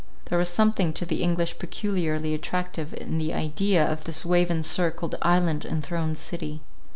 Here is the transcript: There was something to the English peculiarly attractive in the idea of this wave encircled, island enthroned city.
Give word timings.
There 0.29 0.39
was 0.39 0.49
something 0.49 0.93
to 0.93 1.05
the 1.05 1.21
English 1.21 1.59
peculiarly 1.59 2.33
attractive 2.33 2.91
in 2.95 3.19
the 3.19 3.35
idea 3.35 3.85
of 3.87 4.05
this 4.05 4.25
wave 4.25 4.49
encircled, 4.49 5.13
island 5.21 5.63
enthroned 5.63 6.17
city. 6.17 6.61